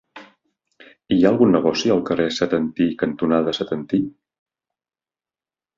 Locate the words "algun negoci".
1.31-1.93